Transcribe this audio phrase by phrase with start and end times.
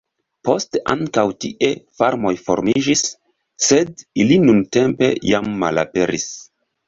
[0.47, 1.67] Poste ankaŭ tie
[1.99, 3.03] farmoj formiĝis,
[3.67, 6.27] sed ili nuntempe jam malaperis.